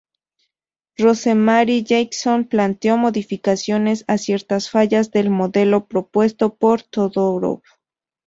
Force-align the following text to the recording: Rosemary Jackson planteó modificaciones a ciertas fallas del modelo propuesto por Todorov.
Rosemary 0.97 1.83
Jackson 1.83 2.45
planteó 2.45 2.97
modificaciones 2.97 4.03
a 4.07 4.17
ciertas 4.17 4.71
fallas 4.71 5.11
del 5.11 5.29
modelo 5.29 5.85
propuesto 5.85 6.55
por 6.55 6.81
Todorov. 6.81 7.61